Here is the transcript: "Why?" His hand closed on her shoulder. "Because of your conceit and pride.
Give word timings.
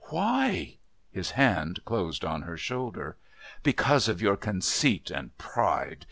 "Why?" 0.05 0.77
His 1.11 1.29
hand 1.37 1.85
closed 1.85 2.25
on 2.25 2.41
her 2.41 2.57
shoulder. 2.57 3.17
"Because 3.61 4.07
of 4.07 4.19
your 4.19 4.35
conceit 4.35 5.11
and 5.11 5.37
pride. 5.37 5.99